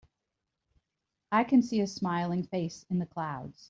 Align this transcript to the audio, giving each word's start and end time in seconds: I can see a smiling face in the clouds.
I 1.31 1.43
can 1.43 1.61
see 1.61 1.81
a 1.81 1.85
smiling 1.85 2.41
face 2.47 2.87
in 2.89 2.97
the 2.97 3.05
clouds. 3.05 3.59